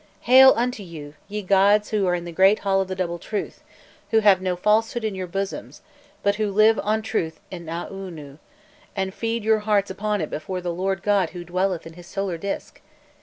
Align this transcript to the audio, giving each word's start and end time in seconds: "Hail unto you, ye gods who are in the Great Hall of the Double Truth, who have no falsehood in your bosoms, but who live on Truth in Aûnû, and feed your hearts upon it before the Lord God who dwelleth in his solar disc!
"Hail 0.21 0.53
unto 0.55 0.81
you, 0.81 1.13
ye 1.27 1.43
gods 1.43 1.91
who 1.91 2.07
are 2.07 2.15
in 2.15 2.25
the 2.25 2.31
Great 2.31 2.57
Hall 2.65 2.81
of 2.81 2.87
the 2.87 2.95
Double 2.95 3.19
Truth, 3.19 3.63
who 4.09 4.21
have 4.21 4.41
no 4.41 4.55
falsehood 4.55 5.03
in 5.03 5.13
your 5.13 5.27
bosoms, 5.27 5.83
but 6.23 6.37
who 6.37 6.51
live 6.51 6.79
on 6.81 7.03
Truth 7.03 7.39
in 7.51 7.67
Aûnû, 7.67 8.39
and 8.95 9.13
feed 9.13 9.43
your 9.43 9.59
hearts 9.59 9.91
upon 9.91 10.19
it 10.19 10.31
before 10.31 10.59
the 10.59 10.73
Lord 10.73 11.03
God 11.03 11.29
who 11.37 11.43
dwelleth 11.45 11.85
in 11.85 11.93
his 11.93 12.07
solar 12.07 12.39
disc! 12.39 12.81